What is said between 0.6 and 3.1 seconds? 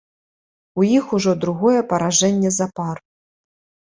У іх ужо другое паражэнне запар.